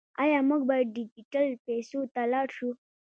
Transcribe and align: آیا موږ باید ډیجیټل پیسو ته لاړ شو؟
آیا 0.23 0.39
موږ 0.49 0.61
باید 0.69 0.93
ډیجیټل 0.97 1.47
پیسو 1.65 1.99
ته 2.13 2.21
لاړ 2.33 2.47
شو؟ 2.57 2.69